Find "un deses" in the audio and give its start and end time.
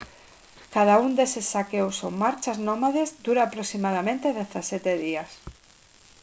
1.05-1.45